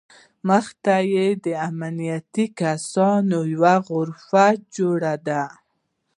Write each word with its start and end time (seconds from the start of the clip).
مخې 0.47 0.73
ته 0.83 0.95
یې 1.13 1.27
د 1.45 1.47
امنیتي 1.67 2.45
کسانو 2.61 3.39
یوه 3.53 3.75
غرفه 3.87 4.45
جوړه 4.75 5.13
ده. 5.27 5.43